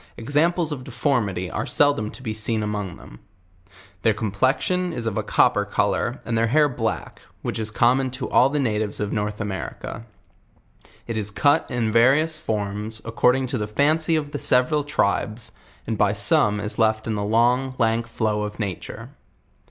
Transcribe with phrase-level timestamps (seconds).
[0.17, 3.19] Examples of deformity ?re seldom to be seen among them.
[4.01, 8.27] Their complexion is of a copper color and their hair black, which is common to
[8.27, 10.07] all the natives of North America.
[11.05, 15.51] It is cut in various forms accor ding to the fancy of the several tribes,
[15.85, 19.11] and by some is loft in the long, jank flow of nature.